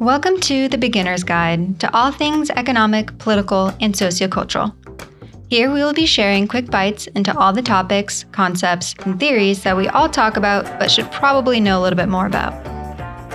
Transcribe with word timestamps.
Welcome 0.00 0.38
to 0.42 0.68
the 0.68 0.78
Beginner's 0.78 1.24
Guide 1.24 1.80
to 1.80 1.92
all 1.92 2.12
things 2.12 2.50
economic, 2.50 3.18
political, 3.18 3.74
and 3.80 3.92
sociocultural. 3.92 4.72
Here 5.50 5.72
we 5.72 5.82
will 5.82 5.92
be 5.92 6.06
sharing 6.06 6.46
quick 6.46 6.70
bites 6.70 7.08
into 7.08 7.36
all 7.36 7.52
the 7.52 7.62
topics, 7.62 8.24
concepts, 8.30 8.94
and 9.04 9.18
theories 9.18 9.64
that 9.64 9.76
we 9.76 9.88
all 9.88 10.08
talk 10.08 10.36
about 10.36 10.78
but 10.78 10.88
should 10.88 11.10
probably 11.10 11.58
know 11.58 11.80
a 11.80 11.82
little 11.82 11.96
bit 11.96 12.08
more 12.08 12.26
about. 12.26 12.52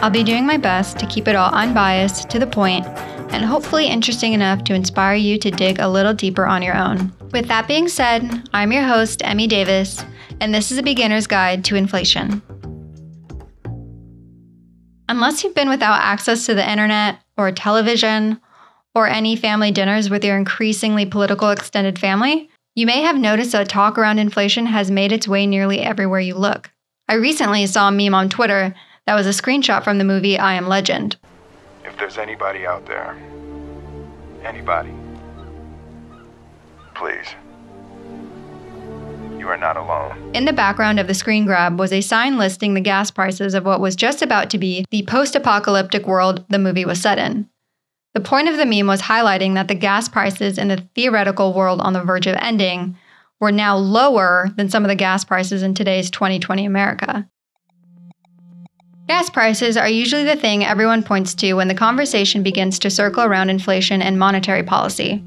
I'll 0.01 0.09
be 0.09 0.23
doing 0.23 0.45
my 0.45 0.55
best 0.55 0.97
to 0.99 1.05
keep 1.05 1.27
it 1.27 1.35
all 1.35 1.51
unbiased, 1.51 2.29
to 2.29 2.39
the 2.39 2.47
point, 2.47 2.85
and 2.85 3.43
hopefully 3.43 3.87
interesting 3.87 4.31
enough 4.31 4.63
to 4.63 4.73
inspire 4.73 5.15
you 5.15 5.37
to 5.39 5.51
dig 5.51 5.79
a 5.79 5.89
little 5.89 6.13
deeper 6.13 6.45
on 6.45 6.61
your 6.61 6.77
own. 6.77 7.11
With 7.33 7.49
that 7.49 7.67
being 7.67 7.89
said, 7.89 8.47
I'm 8.53 8.71
your 8.71 8.83
host, 8.83 9.21
Emmy 9.25 9.47
Davis, 9.47 10.05
and 10.39 10.55
this 10.55 10.71
is 10.71 10.77
a 10.77 10.83
beginner's 10.83 11.27
guide 11.27 11.65
to 11.65 11.75
inflation. 11.75 12.41
Unless 15.13 15.43
you've 15.43 15.53
been 15.53 15.69
without 15.69 16.01
access 16.01 16.47
to 16.47 16.55
the 16.55 16.67
internet 16.67 17.19
or 17.37 17.51
television 17.51 18.41
or 18.95 19.07
any 19.07 19.35
family 19.35 19.69
dinners 19.69 20.09
with 20.09 20.25
your 20.25 20.35
increasingly 20.35 21.05
political 21.05 21.51
extended 21.51 21.99
family, 21.99 22.49
you 22.73 22.87
may 22.87 23.03
have 23.03 23.15
noticed 23.15 23.51
that 23.51 23.69
talk 23.69 23.99
around 23.99 24.17
inflation 24.17 24.65
has 24.65 24.89
made 24.89 25.11
its 25.11 25.27
way 25.27 25.45
nearly 25.45 25.81
everywhere 25.81 26.19
you 26.19 26.33
look. 26.33 26.71
I 27.07 27.13
recently 27.13 27.67
saw 27.67 27.89
a 27.89 27.91
meme 27.91 28.15
on 28.15 28.27
Twitter 28.27 28.73
that 29.05 29.13
was 29.13 29.27
a 29.27 29.39
screenshot 29.39 29.83
from 29.83 29.99
the 29.99 30.03
movie 30.03 30.39
I 30.39 30.55
Am 30.55 30.67
Legend. 30.67 31.15
If 31.85 31.95
there's 31.95 32.17
anybody 32.17 32.65
out 32.65 32.87
there, 32.87 33.15
anybody, 34.43 34.95
please, 36.95 37.27
you 39.43 39.49
are 39.49 39.57
not 39.57 39.75
alone. 39.75 40.31
In 40.33 40.45
the 40.45 40.53
background 40.53 41.01
of 41.01 41.07
the 41.07 41.13
screen 41.13 41.45
grab 41.45 41.77
was 41.77 41.91
a 41.91 41.99
sign 41.99 42.37
listing 42.37 42.73
the 42.73 42.81
gas 42.81 43.11
prices 43.11 43.53
of 43.53 43.65
what 43.65 43.81
was 43.81 43.97
just 43.97 44.21
about 44.21 44.49
to 44.51 44.57
be 44.57 44.85
the 44.89 45.03
post 45.03 45.35
apocalyptic 45.35 46.07
world 46.07 46.45
the 46.47 46.57
movie 46.57 46.85
was 46.85 47.01
set 47.01 47.19
in. 47.19 47.49
The 48.13 48.21
point 48.21 48.47
of 48.47 48.55
the 48.55 48.65
meme 48.65 48.87
was 48.87 49.01
highlighting 49.01 49.55
that 49.55 49.67
the 49.67 49.75
gas 49.75 50.07
prices 50.07 50.57
in 50.57 50.69
the 50.69 50.87
theoretical 50.95 51.53
world 51.53 51.81
on 51.81 51.91
the 51.91 52.03
verge 52.03 52.25
of 52.25 52.37
ending 52.39 52.95
were 53.41 53.51
now 53.51 53.75
lower 53.75 54.49
than 54.55 54.69
some 54.69 54.85
of 54.85 54.89
the 54.89 54.95
gas 54.95 55.25
prices 55.25 55.61
in 55.61 55.73
today's 55.73 56.09
2020 56.09 56.65
America. 56.65 57.27
Gas 59.07 59.29
prices 59.29 59.75
are 59.75 59.89
usually 59.89 60.23
the 60.23 60.37
thing 60.37 60.63
everyone 60.63 61.03
points 61.03 61.33
to 61.35 61.53
when 61.55 61.67
the 61.67 61.75
conversation 61.75 62.43
begins 62.43 62.79
to 62.79 62.89
circle 62.89 63.23
around 63.23 63.49
inflation 63.49 64.01
and 64.01 64.17
monetary 64.17 64.63
policy. 64.63 65.21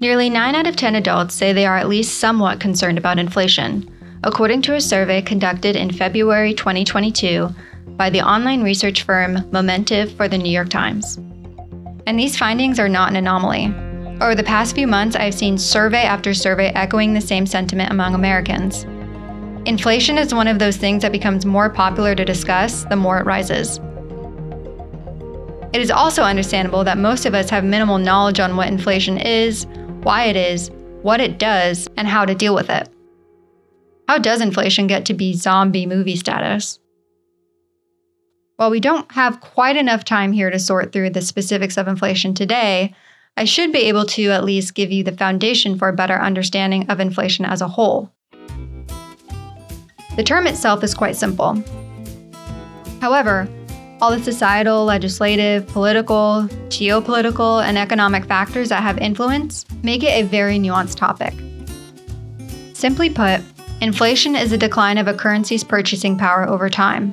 Nearly 0.00 0.30
9 0.30 0.54
out 0.54 0.66
of 0.66 0.76
10 0.76 0.94
adults 0.94 1.34
say 1.34 1.52
they 1.52 1.66
are 1.66 1.76
at 1.76 1.90
least 1.90 2.20
somewhat 2.20 2.58
concerned 2.58 2.96
about 2.96 3.18
inflation, 3.18 3.86
according 4.24 4.62
to 4.62 4.74
a 4.74 4.80
survey 4.80 5.20
conducted 5.20 5.76
in 5.76 5.92
February 5.92 6.54
2022 6.54 7.50
by 7.98 8.08
the 8.08 8.22
online 8.22 8.62
research 8.62 9.02
firm 9.02 9.36
Momentive 9.50 10.16
for 10.16 10.26
the 10.26 10.38
New 10.38 10.50
York 10.50 10.70
Times. 10.70 11.18
And 12.06 12.18
these 12.18 12.38
findings 12.38 12.78
are 12.78 12.88
not 12.88 13.10
an 13.10 13.16
anomaly. 13.16 13.66
Over 14.22 14.34
the 14.34 14.42
past 14.42 14.74
few 14.74 14.86
months, 14.86 15.16
I've 15.16 15.34
seen 15.34 15.58
survey 15.58 16.04
after 16.04 16.32
survey 16.32 16.68
echoing 16.68 17.12
the 17.12 17.20
same 17.20 17.44
sentiment 17.44 17.92
among 17.92 18.14
Americans. 18.14 18.84
Inflation 19.66 20.16
is 20.16 20.32
one 20.32 20.48
of 20.48 20.58
those 20.58 20.78
things 20.78 21.02
that 21.02 21.12
becomes 21.12 21.44
more 21.44 21.68
popular 21.68 22.14
to 22.14 22.24
discuss 22.24 22.84
the 22.84 22.96
more 22.96 23.18
it 23.18 23.26
rises. 23.26 23.78
It 25.74 25.82
is 25.82 25.90
also 25.90 26.22
understandable 26.22 26.84
that 26.84 26.96
most 26.96 27.26
of 27.26 27.34
us 27.34 27.50
have 27.50 27.64
minimal 27.64 27.98
knowledge 27.98 28.40
on 28.40 28.56
what 28.56 28.68
inflation 28.68 29.18
is, 29.18 29.66
why 30.02 30.24
it 30.24 30.36
is, 30.36 30.70
what 31.02 31.20
it 31.20 31.38
does, 31.38 31.88
and 31.96 32.08
how 32.08 32.24
to 32.24 32.34
deal 32.34 32.54
with 32.54 32.70
it. 32.70 32.88
How 34.08 34.18
does 34.18 34.40
inflation 34.40 34.86
get 34.86 35.04
to 35.06 35.14
be 35.14 35.34
zombie 35.34 35.86
movie 35.86 36.16
status? 36.16 36.78
While 38.56 38.70
we 38.70 38.80
don't 38.80 39.10
have 39.12 39.40
quite 39.40 39.76
enough 39.76 40.04
time 40.04 40.32
here 40.32 40.50
to 40.50 40.58
sort 40.58 40.92
through 40.92 41.10
the 41.10 41.22
specifics 41.22 41.76
of 41.76 41.88
inflation 41.88 42.34
today, 42.34 42.94
I 43.36 43.44
should 43.44 43.72
be 43.72 43.88
able 43.88 44.04
to 44.06 44.30
at 44.30 44.44
least 44.44 44.74
give 44.74 44.90
you 44.92 45.04
the 45.04 45.16
foundation 45.16 45.78
for 45.78 45.88
a 45.88 45.94
better 45.94 46.20
understanding 46.20 46.90
of 46.90 47.00
inflation 47.00 47.44
as 47.44 47.62
a 47.62 47.68
whole. 47.68 48.12
The 50.16 50.24
term 50.24 50.46
itself 50.46 50.84
is 50.84 50.92
quite 50.92 51.16
simple. 51.16 51.62
However, 53.00 53.48
all 54.00 54.10
the 54.10 54.22
societal, 54.22 54.84
legislative, 54.84 55.66
political, 55.68 56.48
geopolitical, 56.68 57.62
and 57.62 57.76
economic 57.76 58.24
factors 58.24 58.70
that 58.70 58.82
have 58.82 58.98
influence 58.98 59.66
make 59.82 60.02
it 60.02 60.08
a 60.08 60.22
very 60.22 60.58
nuanced 60.58 60.96
topic. 60.96 61.34
Simply 62.74 63.10
put, 63.10 63.40
inflation 63.80 64.34
is 64.34 64.50
the 64.50 64.58
decline 64.58 64.98
of 64.98 65.06
a 65.06 65.14
currency's 65.14 65.64
purchasing 65.64 66.16
power 66.16 66.48
over 66.48 66.70
time. 66.70 67.12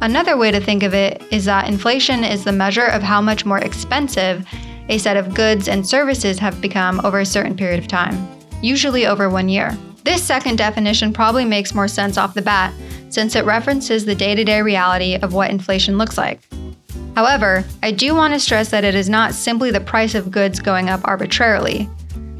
Another 0.00 0.36
way 0.36 0.50
to 0.50 0.60
think 0.60 0.82
of 0.82 0.94
it 0.94 1.22
is 1.30 1.44
that 1.44 1.68
inflation 1.68 2.24
is 2.24 2.42
the 2.42 2.50
measure 2.50 2.86
of 2.86 3.02
how 3.02 3.20
much 3.20 3.46
more 3.46 3.58
expensive 3.58 4.44
a 4.88 4.98
set 4.98 5.16
of 5.16 5.34
goods 5.34 5.68
and 5.68 5.86
services 5.86 6.40
have 6.40 6.60
become 6.60 7.00
over 7.04 7.20
a 7.20 7.26
certain 7.26 7.56
period 7.56 7.78
of 7.78 7.86
time, 7.86 8.28
usually 8.60 9.06
over 9.06 9.30
one 9.30 9.48
year. 9.48 9.78
This 10.02 10.20
second 10.20 10.58
definition 10.58 11.12
probably 11.12 11.44
makes 11.44 11.76
more 11.76 11.86
sense 11.86 12.18
off 12.18 12.34
the 12.34 12.42
bat 12.42 12.74
since 13.12 13.36
it 13.36 13.44
references 13.44 14.04
the 14.04 14.14
day 14.14 14.34
to 14.34 14.44
day 14.44 14.62
reality 14.62 15.16
of 15.16 15.34
what 15.34 15.50
inflation 15.50 15.98
looks 15.98 16.16
like. 16.16 16.40
However, 17.14 17.62
I 17.82 17.92
do 17.92 18.14
want 18.14 18.32
to 18.32 18.40
stress 18.40 18.70
that 18.70 18.84
it 18.84 18.94
is 18.94 19.10
not 19.10 19.34
simply 19.34 19.70
the 19.70 19.80
price 19.80 20.14
of 20.14 20.30
goods 20.30 20.60
going 20.60 20.88
up 20.88 21.02
arbitrarily. 21.04 21.88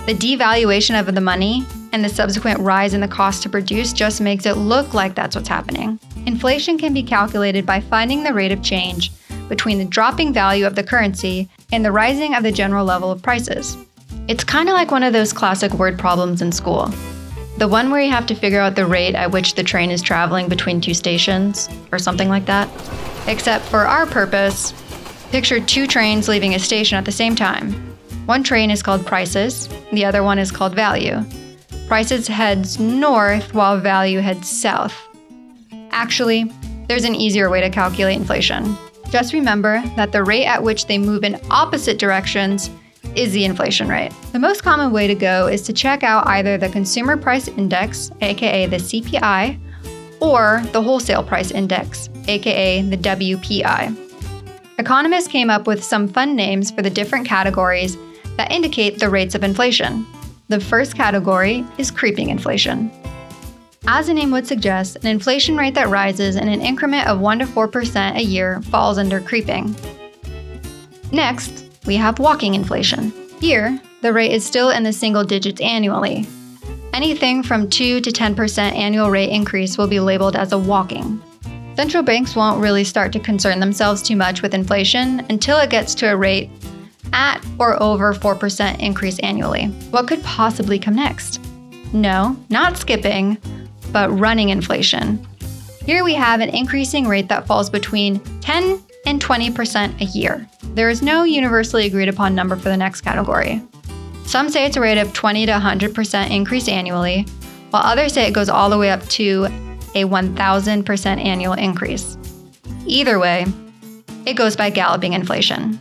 The 0.06 0.14
devaluation 0.14 0.98
of 0.98 1.14
the 1.14 1.20
money 1.20 1.66
and 1.92 2.02
the 2.02 2.08
subsequent 2.08 2.58
rise 2.60 2.94
in 2.94 3.02
the 3.02 3.08
cost 3.08 3.42
to 3.42 3.50
produce 3.50 3.92
just 3.92 4.20
makes 4.20 4.46
it 4.46 4.56
look 4.56 4.94
like 4.94 5.14
that's 5.14 5.36
what's 5.36 5.48
happening. 5.48 6.00
Inflation 6.24 6.78
can 6.78 6.94
be 6.94 7.02
calculated 7.02 7.66
by 7.66 7.80
finding 7.80 8.22
the 8.22 8.32
rate 8.32 8.50
of 8.50 8.62
change 8.62 9.12
between 9.48 9.78
the 9.78 9.84
dropping 9.84 10.32
value 10.32 10.66
of 10.66 10.74
the 10.74 10.82
currency 10.82 11.50
and 11.70 11.84
the 11.84 11.92
rising 11.92 12.34
of 12.34 12.42
the 12.42 12.50
general 12.50 12.86
level 12.86 13.10
of 13.10 13.22
prices. 13.22 13.76
It's 14.26 14.44
kind 14.44 14.68
of 14.68 14.72
like 14.72 14.90
one 14.90 15.02
of 15.02 15.12
those 15.12 15.32
classic 15.32 15.74
word 15.74 15.98
problems 15.98 16.40
in 16.40 16.50
school. 16.50 16.90
The 17.58 17.68
one 17.68 17.90
where 17.90 18.00
you 18.00 18.10
have 18.10 18.26
to 18.26 18.34
figure 18.34 18.60
out 18.60 18.74
the 18.74 18.86
rate 18.86 19.14
at 19.14 19.30
which 19.30 19.54
the 19.54 19.62
train 19.62 19.90
is 19.90 20.02
traveling 20.02 20.48
between 20.48 20.80
two 20.80 20.94
stations, 20.94 21.68
or 21.92 21.98
something 21.98 22.28
like 22.28 22.46
that. 22.46 22.68
Except 23.26 23.64
for 23.66 23.80
our 23.80 24.06
purpose, 24.06 24.72
picture 25.30 25.60
two 25.60 25.86
trains 25.86 26.28
leaving 26.28 26.54
a 26.54 26.58
station 26.58 26.98
at 26.98 27.04
the 27.04 27.12
same 27.12 27.36
time. 27.36 27.72
One 28.26 28.42
train 28.42 28.70
is 28.70 28.82
called 28.82 29.06
prices, 29.06 29.68
the 29.92 30.04
other 30.04 30.22
one 30.22 30.38
is 30.38 30.50
called 30.50 30.74
value. 30.74 31.24
Prices 31.88 32.26
heads 32.26 32.80
north 32.80 33.54
while 33.54 33.78
value 33.78 34.20
heads 34.20 34.48
south. 34.48 34.96
Actually, 35.90 36.50
there's 36.88 37.04
an 37.04 37.14
easier 37.14 37.50
way 37.50 37.60
to 37.60 37.70
calculate 37.70 38.16
inflation. 38.16 38.76
Just 39.10 39.32
remember 39.32 39.82
that 39.96 40.10
the 40.10 40.24
rate 40.24 40.46
at 40.46 40.62
which 40.62 40.86
they 40.86 40.98
move 40.98 41.22
in 41.22 41.40
opposite 41.50 41.98
directions 41.98 42.70
is 43.16 43.32
the 43.32 43.44
inflation 43.44 43.88
rate. 43.88 44.12
The 44.32 44.38
most 44.38 44.62
common 44.62 44.92
way 44.92 45.06
to 45.06 45.14
go 45.14 45.46
is 45.46 45.62
to 45.62 45.72
check 45.72 46.02
out 46.02 46.26
either 46.26 46.56
the 46.56 46.68
Consumer 46.68 47.16
Price 47.16 47.48
Index, 47.48 48.10
aka 48.20 48.66
the 48.66 48.76
CPI, 48.76 49.58
or 50.20 50.62
the 50.72 50.82
Wholesale 50.82 51.22
Price 51.22 51.50
Index, 51.50 52.08
aka 52.28 52.82
the 52.82 52.96
WPI. 52.96 53.96
Economists 54.78 55.28
came 55.28 55.50
up 55.50 55.66
with 55.66 55.84
some 55.84 56.08
fun 56.08 56.34
names 56.34 56.70
for 56.70 56.82
the 56.82 56.90
different 56.90 57.26
categories 57.26 57.96
that 58.36 58.50
indicate 58.50 58.98
the 58.98 59.10
rates 59.10 59.34
of 59.34 59.44
inflation. 59.44 60.06
The 60.48 60.60
first 60.60 60.96
category 60.96 61.64
is 61.78 61.90
creeping 61.90 62.30
inflation. 62.30 62.90
As 63.86 64.06
the 64.06 64.14
name 64.14 64.30
would 64.30 64.46
suggest, 64.46 64.96
an 64.96 65.06
inflation 65.06 65.56
rate 65.56 65.74
that 65.74 65.88
rises 65.88 66.36
in 66.36 66.48
an 66.48 66.60
increment 66.60 67.08
of 67.08 67.20
1 67.20 67.40
to 67.40 67.46
4% 67.46 68.16
a 68.16 68.22
year 68.22 68.62
falls 68.62 68.96
under 68.96 69.20
creeping. 69.20 69.74
Next, 71.10 71.61
we 71.86 71.96
have 71.96 72.18
walking 72.18 72.54
inflation. 72.54 73.12
Here, 73.40 73.80
the 74.02 74.12
rate 74.12 74.32
is 74.32 74.44
still 74.44 74.70
in 74.70 74.82
the 74.82 74.92
single 74.92 75.24
digits 75.24 75.60
annually. 75.60 76.26
Anything 76.92 77.42
from 77.42 77.70
2 77.70 78.00
to 78.00 78.10
10% 78.10 78.58
annual 78.58 79.10
rate 79.10 79.30
increase 79.30 79.78
will 79.78 79.86
be 79.86 80.00
labeled 80.00 80.36
as 80.36 80.52
a 80.52 80.58
walking. 80.58 81.22
Central 81.74 82.02
banks 82.02 82.36
won't 82.36 82.60
really 82.60 82.84
start 82.84 83.12
to 83.12 83.18
concern 83.18 83.58
themselves 83.58 84.02
too 84.02 84.16
much 84.16 84.42
with 84.42 84.54
inflation 84.54 85.20
until 85.30 85.58
it 85.58 85.70
gets 85.70 85.94
to 85.96 86.12
a 86.12 86.16
rate 86.16 86.50
at 87.12 87.44
or 87.58 87.82
over 87.82 88.12
4% 88.12 88.78
increase 88.78 89.18
annually. 89.20 89.66
What 89.90 90.06
could 90.06 90.22
possibly 90.22 90.78
come 90.78 90.96
next? 90.96 91.40
No, 91.92 92.36
not 92.50 92.76
skipping, 92.76 93.38
but 93.90 94.10
running 94.10 94.50
inflation. 94.50 95.26
Here 95.84 96.04
we 96.04 96.14
have 96.14 96.40
an 96.40 96.50
increasing 96.50 97.08
rate 97.08 97.28
that 97.28 97.46
falls 97.46 97.68
between 97.70 98.20
10 98.40 98.82
and 99.06 99.20
20% 99.20 100.00
a 100.00 100.04
year. 100.04 100.48
There 100.74 100.88
is 100.88 101.02
no 101.02 101.24
universally 101.24 101.84
agreed 101.84 102.08
upon 102.08 102.34
number 102.34 102.56
for 102.56 102.70
the 102.70 102.76
next 102.78 103.02
category. 103.02 103.60
Some 104.24 104.48
say 104.48 104.64
it's 104.64 104.78
a 104.78 104.80
rate 104.80 104.96
of 104.96 105.12
20 105.12 105.44
to 105.44 105.52
100% 105.52 106.30
increase 106.30 106.66
annually, 106.66 107.26
while 107.70 107.82
others 107.82 108.14
say 108.14 108.26
it 108.26 108.32
goes 108.32 108.48
all 108.48 108.70
the 108.70 108.78
way 108.78 108.90
up 108.90 109.06
to 109.10 109.44
a 109.94 110.04
1000% 110.04 111.06
annual 111.22 111.52
increase. 111.52 112.16
Either 112.86 113.18
way, 113.18 113.44
it 114.24 114.32
goes 114.32 114.56
by 114.56 114.70
galloping 114.70 115.12
inflation. 115.12 115.78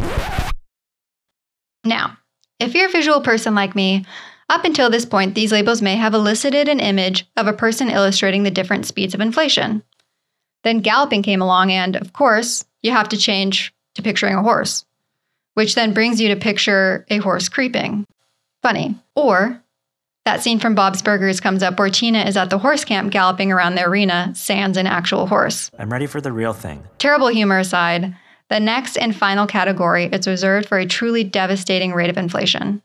Now, 1.85 2.17
if 2.59 2.75
you're 2.75 2.89
a 2.89 2.91
visual 2.91 3.21
person 3.21 3.55
like 3.55 3.75
me, 3.75 4.05
up 4.49 4.65
until 4.65 4.89
this 4.89 5.05
point, 5.05 5.35
these 5.35 5.53
labels 5.53 5.81
may 5.81 5.95
have 5.95 6.13
elicited 6.13 6.67
an 6.67 6.81
image 6.81 7.25
of 7.37 7.47
a 7.47 7.53
person 7.53 7.89
illustrating 7.89 8.44
the 8.44 8.51
different 8.51 8.85
speeds 8.85 9.13
of 9.13 9.21
inflation. 9.21 9.83
Then 10.65 10.79
galloping 10.79 11.23
came 11.23 11.41
along, 11.41 11.71
and 11.71 11.95
of 11.95 12.11
course, 12.11 12.65
you 12.81 12.91
have 12.91 13.07
to 13.09 13.17
change 13.17 13.73
to 13.95 14.01
picturing 14.01 14.35
a 14.35 14.41
horse, 14.41 14.85
which 15.53 15.75
then 15.75 15.93
brings 15.93 16.19
you 16.21 16.29
to 16.29 16.35
picture 16.35 17.05
a 17.09 17.17
horse 17.17 17.49
creeping. 17.49 18.05
Funny. 18.61 18.95
Or 19.15 19.61
that 20.25 20.41
scene 20.41 20.59
from 20.59 20.75
Bob's 20.75 21.01
Burgers 21.01 21.39
comes 21.39 21.63
up 21.63 21.79
where 21.79 21.89
Tina 21.89 22.23
is 22.23 22.38
at 22.38 22.49
the 22.49 22.59
horse 22.59 22.85
camp 22.85 23.11
galloping 23.11 23.51
around 23.51 23.75
the 23.75 23.83
arena, 23.83 24.31
sans 24.35 24.77
an 24.77 24.85
actual 24.85 25.25
horse. 25.25 25.71
I'm 25.79 25.91
ready 25.91 26.05
for 26.05 26.21
the 26.21 26.31
real 26.31 26.53
thing. 26.53 26.83
Terrible 26.99 27.29
humor 27.29 27.57
aside, 27.57 28.15
the 28.49 28.59
next 28.59 28.97
and 28.97 29.15
final 29.15 29.47
category 29.47 30.05
is 30.05 30.27
reserved 30.27 30.67
for 30.67 30.77
a 30.77 30.85
truly 30.85 31.23
devastating 31.23 31.94
rate 31.94 32.09
of 32.09 32.17
inflation. 32.17 32.83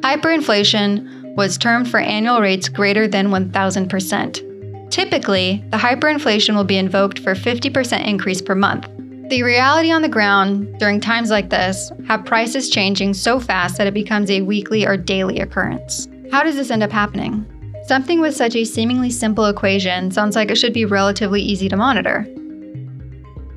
Hyperinflation 0.00 1.34
was 1.34 1.58
termed 1.58 1.90
for 1.90 1.98
annual 1.98 2.40
rates 2.40 2.68
greater 2.68 3.08
than 3.08 3.28
1000%. 3.28 4.90
Typically, 4.90 5.64
the 5.70 5.76
hyperinflation 5.76 6.54
will 6.54 6.64
be 6.64 6.78
invoked 6.78 7.18
for 7.18 7.34
50% 7.34 8.06
increase 8.06 8.40
per 8.40 8.54
month. 8.54 8.88
The 9.28 9.42
reality 9.42 9.90
on 9.90 10.00
the 10.00 10.08
ground 10.08 10.78
during 10.78 11.02
times 11.02 11.28
like 11.28 11.50
this 11.50 11.92
have 12.06 12.24
prices 12.24 12.70
changing 12.70 13.12
so 13.12 13.38
fast 13.38 13.76
that 13.76 13.86
it 13.86 13.92
becomes 13.92 14.30
a 14.30 14.40
weekly 14.40 14.86
or 14.86 14.96
daily 14.96 15.40
occurrence. 15.40 16.08
How 16.30 16.42
does 16.42 16.56
this 16.56 16.70
end 16.70 16.82
up 16.82 16.90
happening? 16.90 17.44
Something 17.86 18.20
with 18.20 18.34
such 18.34 18.56
a 18.56 18.64
seemingly 18.64 19.10
simple 19.10 19.44
equation 19.44 20.10
sounds 20.10 20.34
like 20.34 20.50
it 20.50 20.56
should 20.56 20.72
be 20.72 20.86
relatively 20.86 21.42
easy 21.42 21.68
to 21.68 21.76
monitor. 21.76 22.26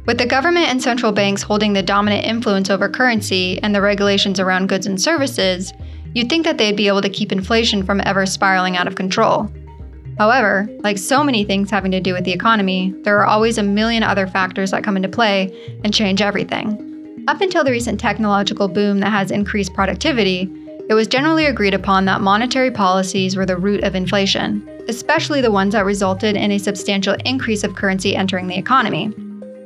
With 0.06 0.18
the 0.18 0.25
government 0.25 0.68
and 0.68 0.83
central 0.83 1.13
banks 1.13 1.41
holding 1.41 1.71
the 1.71 1.81
dominant 1.81 2.25
influence 2.25 2.69
over 2.69 2.89
currency 2.89 3.57
and 3.63 3.74
the 3.74 3.81
regulations 3.81 4.41
around 4.41 4.67
goods 4.67 4.88
and 4.88 5.01
services, 5.01 5.71
you'd 6.13 6.27
think 6.27 6.44
that 6.44 6.57
they'd 6.57 6.75
be 6.75 6.89
able 6.89 7.01
to 7.01 7.09
keep 7.09 7.31
inflation 7.31 7.81
from 7.83 8.01
ever 8.01 8.25
spiraling 8.25 8.75
out 8.75 8.88
of 8.88 8.95
control. 8.95 9.50
However, 10.21 10.69
like 10.83 11.00
so 11.00 11.23
many 11.23 11.44
things 11.44 11.71
having 11.71 11.89
to 11.94 12.00
do 12.00 12.13
with 12.13 12.25
the 12.25 12.31
economy, 12.31 12.94
there 13.01 13.18
are 13.18 13.25
always 13.25 13.57
a 13.57 13.63
million 13.63 14.03
other 14.03 14.27
factors 14.27 14.69
that 14.69 14.83
come 14.83 14.95
into 14.95 15.09
play 15.09 15.51
and 15.83 15.91
change 15.91 16.21
everything. 16.21 17.23
Up 17.27 17.41
until 17.41 17.63
the 17.63 17.71
recent 17.71 18.00
technological 18.00 18.68
boom 18.68 19.00
that 19.00 19.09
has 19.09 19.31
increased 19.31 19.73
productivity, 19.73 20.47
it 20.88 20.94
was 20.94 21.07
generally 21.07 21.47
agreed 21.47 21.73
upon 21.73 22.06
that 22.06 22.21
monetary 22.21 22.69
policies 22.69 23.35
were 23.35 23.47
the 23.47 23.57
root 23.57 23.83
of 23.83 23.95
inflation, 23.95 24.62
especially 24.88 25.41
the 25.41 25.50
ones 25.50 25.73
that 25.73 25.85
resulted 25.85 26.35
in 26.35 26.51
a 26.51 26.59
substantial 26.59 27.15
increase 27.25 27.63
of 27.63 27.75
currency 27.75 28.15
entering 28.15 28.45
the 28.45 28.59
economy. 28.59 29.12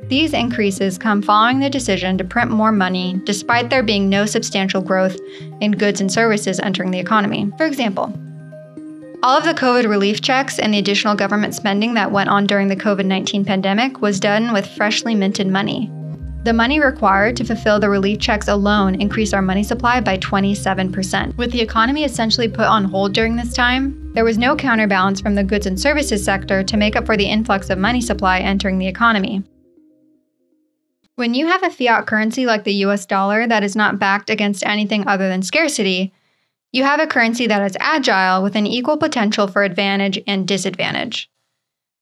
These 0.08 0.32
increases 0.32 0.96
come 0.96 1.20
following 1.20 1.60
the 1.60 1.68
decision 1.68 2.16
to 2.16 2.24
print 2.24 2.50
more 2.50 2.72
money 2.72 3.20
despite 3.24 3.68
there 3.68 3.82
being 3.82 4.08
no 4.08 4.24
substantial 4.24 4.80
growth 4.80 5.18
in 5.60 5.72
goods 5.72 6.00
and 6.00 6.10
services 6.10 6.60
entering 6.60 6.92
the 6.92 6.98
economy. 6.98 7.52
For 7.58 7.66
example, 7.66 8.18
all 9.26 9.36
of 9.36 9.42
the 9.42 9.54
COVID 9.54 9.88
relief 9.88 10.20
checks 10.20 10.60
and 10.60 10.72
the 10.72 10.78
additional 10.78 11.16
government 11.16 11.52
spending 11.52 11.94
that 11.94 12.12
went 12.12 12.30
on 12.30 12.46
during 12.46 12.68
the 12.68 12.76
COVID 12.76 13.06
19 13.06 13.44
pandemic 13.44 14.00
was 14.00 14.20
done 14.20 14.52
with 14.52 14.68
freshly 14.76 15.16
minted 15.16 15.48
money. 15.48 15.90
The 16.44 16.52
money 16.52 16.78
required 16.78 17.36
to 17.38 17.44
fulfill 17.44 17.80
the 17.80 17.90
relief 17.90 18.20
checks 18.20 18.46
alone 18.46 18.94
increased 19.00 19.34
our 19.34 19.42
money 19.42 19.64
supply 19.64 20.00
by 20.00 20.18
27%. 20.18 21.36
With 21.36 21.50
the 21.50 21.60
economy 21.60 22.04
essentially 22.04 22.46
put 22.46 22.66
on 22.66 22.84
hold 22.84 23.14
during 23.14 23.34
this 23.34 23.52
time, 23.52 24.12
there 24.14 24.24
was 24.24 24.38
no 24.38 24.54
counterbalance 24.54 25.20
from 25.20 25.34
the 25.34 25.42
goods 25.42 25.66
and 25.66 25.80
services 25.80 26.24
sector 26.24 26.62
to 26.62 26.76
make 26.76 26.94
up 26.94 27.04
for 27.04 27.16
the 27.16 27.28
influx 27.28 27.68
of 27.68 27.78
money 27.78 28.00
supply 28.00 28.38
entering 28.38 28.78
the 28.78 28.86
economy. 28.86 29.42
When 31.16 31.34
you 31.34 31.48
have 31.48 31.64
a 31.64 31.70
fiat 31.70 32.06
currency 32.06 32.46
like 32.46 32.62
the 32.62 32.84
US 32.84 33.04
dollar 33.06 33.44
that 33.48 33.64
is 33.64 33.74
not 33.74 33.98
backed 33.98 34.30
against 34.30 34.64
anything 34.64 35.08
other 35.08 35.28
than 35.28 35.42
scarcity, 35.42 36.12
you 36.72 36.84
have 36.84 37.00
a 37.00 37.06
currency 37.06 37.46
that 37.46 37.62
is 37.62 37.76
agile 37.80 38.42
with 38.42 38.56
an 38.56 38.66
equal 38.66 38.96
potential 38.96 39.46
for 39.48 39.64
advantage 39.64 40.22
and 40.26 40.46
disadvantage. 40.46 41.30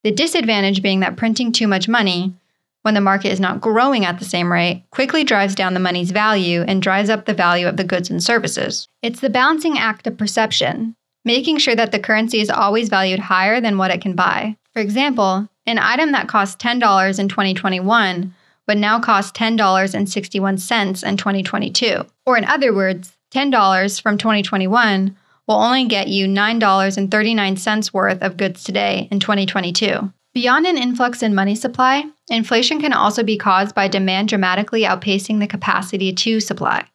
The 0.03 0.11
disadvantage 0.11 0.83
being 0.83 1.01
that 1.01 1.17
printing 1.17 1.53
too 1.53 1.67
much 1.67 1.89
money, 1.89 2.35
when 2.83 2.95
the 2.95 3.01
market 3.01 3.33
is 3.33 3.41
not 3.41 3.61
growing 3.61 4.05
at 4.05 4.19
the 4.19 4.25
same 4.25 4.53
rate, 4.53 4.85
quickly 4.91 5.25
drives 5.25 5.55
down 5.55 5.73
the 5.73 5.81
money's 5.81 6.11
value 6.11 6.63
and 6.63 6.83
drives 6.83 7.09
up 7.09 7.25
the 7.25 7.33
value 7.33 7.67
of 7.67 7.79
the 7.79 7.85
goods 7.85 8.11
and 8.11 8.23
services. 8.23 8.89
It's 9.01 9.21
the 9.21 9.31
balancing 9.31 9.79
act 9.79 10.07
of 10.07 10.19
perception, 10.19 10.95
making 11.25 11.59
sure 11.59 11.75
that 11.75 11.93
the 11.93 11.99
currency 11.99 12.41
is 12.41 12.51
always 12.51 12.91
valued 12.91 13.21
higher 13.21 13.61
than 13.61 13.79
what 13.79 13.91
it 13.91 14.03
can 14.03 14.15
buy. 14.15 14.57
For 14.75 14.81
example, 14.81 15.49
an 15.67 15.79
item 15.79 16.13
that 16.13 16.29
cost 16.29 16.59
$10 16.59 17.19
in 17.19 17.29
2021 17.29 18.35
would 18.67 18.79
now 18.79 19.01
cost 19.01 19.35
$10.61 19.35 21.09
in 21.09 21.17
2022. 21.17 22.05
Or, 22.27 22.37
in 22.37 22.45
other 22.45 22.75
words, 22.75 23.13
$10 23.35 24.01
from 24.01 24.17
2021 24.17 25.17
will 25.47 25.57
only 25.57 25.87
get 25.87 26.09
you 26.09 26.27
$9.39 26.27 27.93
worth 27.93 28.23
of 28.23 28.37
goods 28.37 28.65
today 28.65 29.09
in 29.11 29.21
2022. 29.21 30.13
Beyond 30.33 30.67
an 30.67 30.79
influx 30.79 31.23
in 31.23 31.35
money 31.35 31.55
supply, 31.55 32.05
inflation 32.29 32.81
can 32.81 32.93
also 32.93 33.23
be 33.23 33.37
caused 33.37 33.75
by 33.75 33.89
demand 33.89 34.29
dramatically 34.29 34.83
outpacing 34.83 35.39
the 35.39 35.47
capacity 35.47 36.13
to 36.13 36.41
supply, 36.41 36.87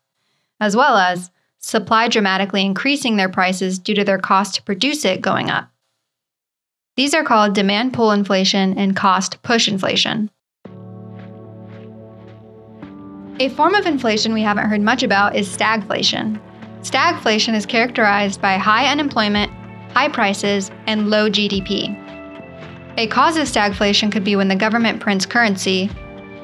as 0.60 0.76
well 0.76 0.98
as 0.98 1.30
supply 1.60 2.08
dramatically 2.08 2.66
increasing 2.66 3.18
their 3.18 3.30
prices 3.30 3.80
due 3.80 3.96
to 3.96 4.04
their 4.04 4.18
cost 4.18 4.56
to 4.56 4.64
produce 4.64 5.06
it 5.06 5.22
going 5.22 5.50
up. 5.50 5.70
These 6.96 7.14
are 7.14 7.24
called 7.24 7.54
demand 7.54 7.94
pull 7.94 8.12
inflation 8.12 8.78
and 8.78 8.96
cost 8.96 9.42
push 9.42 9.68
inflation. 9.68 10.30
A 13.42 13.48
form 13.48 13.74
of 13.74 13.86
inflation 13.86 14.34
we 14.34 14.42
haven't 14.42 14.68
heard 14.68 14.82
much 14.82 15.02
about 15.02 15.34
is 15.34 15.48
stagflation. 15.48 16.42
Stagflation 16.82 17.56
is 17.56 17.66
characterized 17.66 18.42
by 18.42 18.58
high 18.58 18.92
unemployment, 18.92 19.50
high 19.94 20.10
prices, 20.10 20.72
and 20.88 21.10
low 21.10 21.30
GDP. 21.30 21.96
A 22.98 23.08
cause 23.08 23.38
of 23.38 23.48
stagflation 23.48 24.12
could 24.12 24.26
be 24.26 24.36
when 24.36 24.50
the 24.50 24.58
government 24.58 25.00
prints 25.00 25.26
currency, 25.26 25.88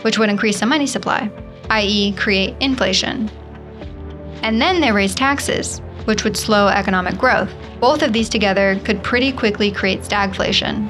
which 0.04 0.18
would 0.18 0.30
increase 0.30 0.62
the 0.62 0.66
money 0.66 0.88
supply, 0.88 1.30
i.e., 1.70 2.14
create 2.14 2.56
inflation. 2.62 3.30
And 4.42 4.62
then 4.62 4.80
they 4.80 4.94
raise 4.94 5.14
taxes, 5.14 5.82
which 6.06 6.24
would 6.24 6.38
slow 6.38 6.70
economic 6.70 7.18
growth. 7.18 7.54
Both 7.82 8.04
of 8.04 8.14
these 8.14 8.30
together 8.30 8.80
could 8.86 9.04
pretty 9.04 9.34
quickly 9.34 9.70
create 9.70 10.04
stagflation. 10.04 10.90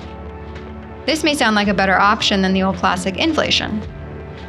This 1.07 1.23
may 1.23 1.33
sound 1.33 1.55
like 1.55 1.67
a 1.67 1.73
better 1.73 1.97
option 1.97 2.43
than 2.43 2.53
the 2.53 2.61
old 2.61 2.75
classic 2.75 3.17
inflation. 3.17 3.81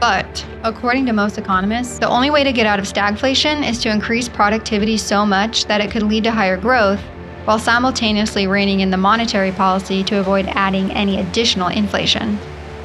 But, 0.00 0.46
according 0.62 1.06
to 1.06 1.12
most 1.12 1.38
economists, 1.38 1.98
the 1.98 2.08
only 2.08 2.30
way 2.30 2.44
to 2.44 2.52
get 2.52 2.66
out 2.66 2.78
of 2.78 2.84
stagflation 2.84 3.66
is 3.66 3.78
to 3.82 3.90
increase 3.90 4.28
productivity 4.28 4.98
so 4.98 5.24
much 5.24 5.64
that 5.66 5.80
it 5.80 5.90
could 5.90 6.02
lead 6.02 6.24
to 6.24 6.30
higher 6.30 6.58
growth, 6.58 7.00
while 7.46 7.58
simultaneously 7.58 8.46
reining 8.46 8.80
in 8.80 8.90
the 8.90 8.96
monetary 8.96 9.52
policy 9.52 10.04
to 10.04 10.18
avoid 10.18 10.46
adding 10.48 10.90
any 10.92 11.18
additional 11.18 11.68
inflation. 11.68 12.36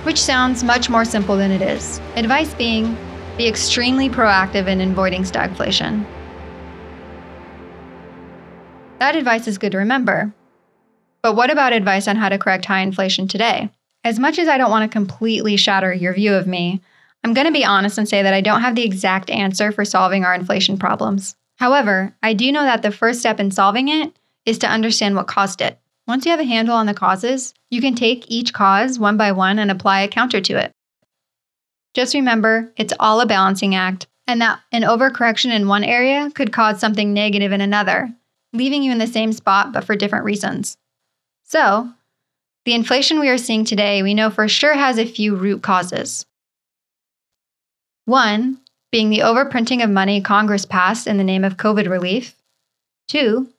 Which 0.04 0.22
sounds 0.22 0.64
much 0.64 0.90
more 0.90 1.04
simple 1.04 1.36
than 1.36 1.52
it 1.52 1.62
is. 1.62 2.00
Advice 2.16 2.54
being 2.54 2.98
be 3.38 3.48
extremely 3.48 4.10
proactive 4.10 4.68
in 4.68 4.82
avoiding 4.82 5.24
stagflation. 5.24 6.06
That 9.00 9.16
advice 9.16 9.48
is 9.48 9.58
good 9.58 9.72
to 9.74 9.80
remember. 9.80 10.34
But 11.22 11.36
what 11.36 11.52
about 11.52 11.74
advice 11.74 12.08
on 12.08 12.16
how 12.16 12.30
to 12.30 12.38
correct 12.38 12.66
high 12.66 12.82
inflation 12.82 13.28
today? 13.28 13.70
As 14.04 14.18
much 14.18 14.40
as 14.40 14.48
I 14.48 14.58
don't 14.58 14.72
want 14.72 14.90
to 14.90 14.96
completely 14.96 15.58
shatter 15.58 15.94
your 15.94 16.14
view 16.14 16.34
of 16.34 16.48
me, 16.48 16.82
I'm 17.24 17.34
going 17.34 17.46
to 17.46 17.54
be 17.54 17.66
honest 17.66 17.98
and 17.98 18.10
say 18.10 18.24
that 18.24 18.34
I 18.34 18.42
don't 18.42 18.62
have 18.62 18.76
the 18.76 18.84
exact 18.84 19.30
answer 19.30 19.72
for 19.72 19.86
solving 19.86 20.26
our 20.26 20.34
inflation 20.34 20.78
problems. 20.78 21.36
However, 21.58 22.16
I 22.24 22.34
do 22.34 22.52
know 22.52 22.64
that 22.64 22.82
the 22.82 22.92
first 22.92 23.20
step 23.20 23.40
in 23.40 23.52
solving 23.52 23.90
it 23.90 24.18
is 24.46 24.58
to 24.60 24.68
understand 24.68 25.16
what 25.16 25.28
caused 25.28 25.62
it. 25.62 25.80
Once 26.08 26.26
you 26.26 26.32
have 26.32 26.40
a 26.40 26.46
handle 26.46 26.76
on 26.76 26.88
the 26.88 26.94
causes, 26.94 27.54
you 27.70 27.80
can 27.80 27.94
take 27.94 28.30
each 28.30 28.54
cause 28.54 28.98
one 28.98 29.18
by 29.18 29.32
one 29.32 29.60
and 29.60 29.70
apply 29.70 30.02
a 30.02 30.08
counter 30.08 30.42
to 30.42 30.58
it. 30.58 30.72
Just 31.94 32.16
remember, 32.16 32.72
it's 32.78 32.94
all 33.00 33.22
a 33.22 33.26
balancing 33.26 33.76
act, 33.76 34.08
and 34.26 34.42
that 34.42 34.60
an 34.72 34.82
overcorrection 34.82 35.54
in 35.54 35.68
one 35.68 35.84
area 35.84 36.32
could 36.34 36.52
cause 36.52 36.80
something 36.80 37.14
negative 37.14 37.52
in 37.52 37.62
another, 37.62 38.10
leaving 38.54 38.82
you 38.82 38.92
in 38.92 38.98
the 38.98 39.08
same 39.08 39.32
spot 39.32 39.72
but 39.72 39.84
for 39.84 39.96
different 39.96 40.26
reasons. 40.26 40.78
So, 41.44 41.90
the 42.66 42.74
inflation 42.74 43.20
we 43.20 43.30
are 43.30 43.38
seeing 43.38 43.66
today, 43.66 44.02
we 44.04 44.14
know 44.14 44.30
for 44.30 44.48
sure 44.48 44.74
has 44.74 44.98
a 44.98 45.06
few 45.06 45.36
root 45.36 45.62
causes. 45.62 46.26
One, 48.06 48.60
being 48.92 49.10
the 49.10 49.20
overprinting 49.20 49.84
of 49.84 49.90
money 49.90 50.22
Congress 50.22 50.66
passed 50.66 51.08
in 51.08 51.18
the 51.18 51.24
name 51.24 51.44
of 51.44 51.58
COVID 51.58 51.90
relief. 51.90 52.36
Two, 53.08 53.50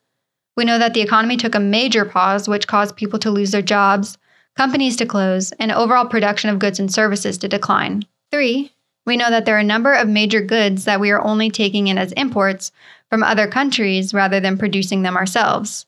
we 0.55 0.65
know 0.65 0.77
that 0.77 0.93
the 0.93 1.01
economy 1.01 1.37
took 1.37 1.55
a 1.55 1.59
major 1.59 2.05
pause, 2.05 2.47
which 2.47 2.67
caused 2.67 2.95
people 2.95 3.19
to 3.19 3.31
lose 3.31 3.51
their 3.51 3.61
jobs, 3.61 4.17
companies 4.55 4.95
to 4.97 5.05
close, 5.05 5.51
and 5.53 5.71
overall 5.71 6.05
production 6.05 6.49
of 6.49 6.59
goods 6.59 6.79
and 6.79 6.93
services 6.93 7.37
to 7.39 7.47
decline. 7.47 8.03
Three, 8.31 8.71
we 9.05 9.17
know 9.17 9.29
that 9.29 9.45
there 9.45 9.55
are 9.55 9.59
a 9.59 9.63
number 9.63 9.93
of 9.93 10.07
major 10.07 10.41
goods 10.41 10.85
that 10.85 10.99
we 10.99 11.11
are 11.11 11.21
only 11.21 11.49
taking 11.49 11.87
in 11.87 11.97
as 11.97 12.11
imports 12.13 12.71
from 13.09 13.23
other 13.23 13.47
countries 13.47 14.13
rather 14.13 14.39
than 14.39 14.57
producing 14.57 15.01
them 15.01 15.17
ourselves. 15.17 15.85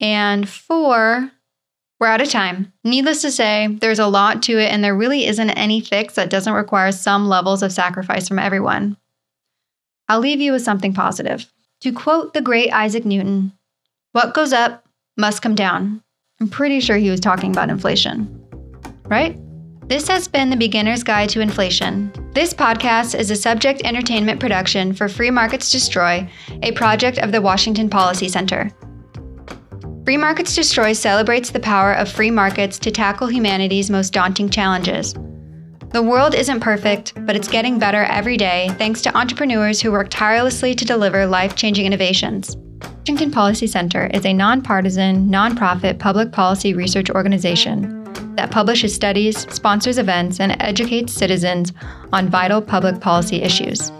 And 0.00 0.48
four, 0.48 1.30
we're 2.04 2.10
out 2.10 2.20
of 2.20 2.28
time. 2.28 2.70
Needless 2.84 3.22
to 3.22 3.30
say, 3.30 3.78
there's 3.80 3.98
a 3.98 4.06
lot 4.06 4.42
to 4.42 4.58
it, 4.58 4.70
and 4.70 4.84
there 4.84 4.94
really 4.94 5.24
isn't 5.24 5.48
any 5.48 5.80
fix 5.80 6.16
that 6.16 6.28
doesn't 6.28 6.52
require 6.52 6.92
some 6.92 7.30
levels 7.30 7.62
of 7.62 7.72
sacrifice 7.72 8.28
from 8.28 8.38
everyone. 8.38 8.98
I'll 10.10 10.20
leave 10.20 10.42
you 10.42 10.52
with 10.52 10.60
something 10.60 10.92
positive. 10.92 11.50
To 11.80 11.92
quote 11.92 12.34
the 12.34 12.42
great 12.42 12.70
Isaac 12.70 13.06
Newton, 13.06 13.52
what 14.12 14.34
goes 14.34 14.52
up 14.52 14.84
must 15.16 15.40
come 15.40 15.54
down. 15.54 16.02
I'm 16.42 16.48
pretty 16.50 16.80
sure 16.80 16.98
he 16.98 17.08
was 17.08 17.20
talking 17.20 17.52
about 17.52 17.70
inflation. 17.70 18.28
Right? 19.06 19.40
This 19.88 20.06
has 20.08 20.28
been 20.28 20.50
the 20.50 20.56
Beginner's 20.58 21.04
Guide 21.04 21.30
to 21.30 21.40
Inflation. 21.40 22.12
This 22.34 22.52
podcast 22.52 23.18
is 23.18 23.30
a 23.30 23.36
subject 23.36 23.80
entertainment 23.82 24.40
production 24.40 24.92
for 24.92 25.08
Free 25.08 25.30
Markets 25.30 25.72
Destroy, 25.72 26.28
a 26.62 26.72
project 26.72 27.16
of 27.16 27.32
the 27.32 27.40
Washington 27.40 27.88
Policy 27.88 28.28
Center. 28.28 28.70
Free 30.04 30.18
Markets 30.18 30.54
Destroy 30.54 30.92
celebrates 30.92 31.50
the 31.50 31.60
power 31.60 31.94
of 31.94 32.12
free 32.12 32.30
markets 32.30 32.78
to 32.80 32.90
tackle 32.90 33.26
humanity's 33.26 33.88
most 33.88 34.12
daunting 34.12 34.50
challenges. 34.50 35.14
The 35.92 36.02
world 36.02 36.34
isn't 36.34 36.60
perfect, 36.60 37.14
but 37.24 37.34
it's 37.34 37.48
getting 37.48 37.78
better 37.78 38.04
every 38.04 38.36
day 38.36 38.68
thanks 38.76 39.00
to 39.02 39.16
entrepreneurs 39.16 39.80
who 39.80 39.92
work 39.92 40.10
tirelessly 40.10 40.74
to 40.74 40.84
deliver 40.84 41.24
life 41.24 41.56
changing 41.56 41.86
innovations. 41.86 42.54
Washington 42.98 43.30
Policy 43.30 43.66
Center 43.66 44.10
is 44.12 44.26
a 44.26 44.34
nonpartisan, 44.34 45.30
nonprofit 45.30 45.98
public 45.98 46.32
policy 46.32 46.74
research 46.74 47.08
organization 47.08 48.04
that 48.36 48.50
publishes 48.50 48.94
studies, 48.94 49.50
sponsors 49.54 49.96
events, 49.96 50.38
and 50.38 50.54
educates 50.60 51.14
citizens 51.14 51.72
on 52.12 52.28
vital 52.28 52.60
public 52.60 53.00
policy 53.00 53.40
issues. 53.40 53.90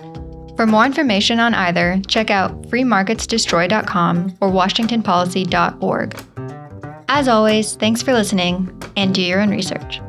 For 0.57 0.67
more 0.67 0.85
information 0.85 1.41
on 1.41 1.55
either, 1.55 2.01
check 2.07 2.31
out 2.31 2.63
freemarketsdestroy.com 2.69 4.37
or 4.41 4.51
washingtonpolicy.org. 4.51 6.21
As 7.09 7.29
always, 7.29 7.75
thanks 7.77 8.03
for 8.03 8.13
listening 8.13 8.83
and 8.97 9.15
do 9.15 9.23
your 9.23 9.41
own 9.41 9.51
research. 9.51 10.01